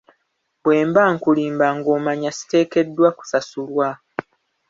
[0.63, 3.87] Bwe mba nkulimba ng'omanya siteekeddwa kusasulwa.